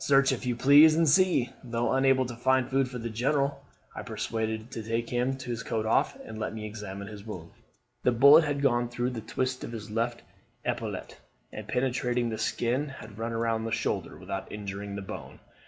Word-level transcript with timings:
Search, 0.00 0.32
if 0.32 0.44
you 0.44 0.56
please, 0.56 0.96
and 0.96 1.08
see.' 1.08 1.52
Though 1.62 1.92
unable 1.92 2.26
to 2.26 2.34
find 2.34 2.68
food 2.68 2.90
for 2.90 2.98
the 2.98 3.08
General, 3.08 3.64
I 3.94 4.02
persuaded 4.02 4.62
him 4.62 4.68
to 4.70 4.82
take 4.82 5.10
his 5.10 5.62
coat 5.62 5.86
off 5.86 6.16
and 6.24 6.36
let 6.36 6.52
me 6.52 6.66
examine 6.66 7.06
his 7.06 7.24
wound. 7.24 7.52
The 8.02 8.10
bullet 8.10 8.42
had 8.42 8.60
gone 8.60 8.88
through 8.88 9.10
the 9.10 9.20
twists 9.20 9.62
of 9.62 9.70
the 9.70 9.88
left 9.94 10.22
epaulette, 10.64 11.20
and 11.52 11.68
penetrating 11.68 12.28
the 12.28 12.38
skin, 12.38 12.88
had 12.88 13.18
run 13.18 13.30
round 13.32 13.68
the 13.68 13.70
shoulder 13.70 14.16
without 14.16 14.50
injuring 14.50 14.96
the 14.96 15.02
bone. 15.02 15.38